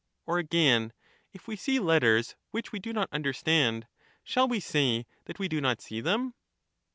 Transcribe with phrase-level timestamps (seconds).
[0.25, 0.93] Or again,
[1.31, 3.87] if we see letters which we do not coiou«, understand,
[4.23, 6.33] shall we say that we do not see them